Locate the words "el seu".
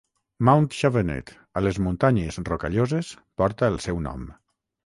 3.75-4.05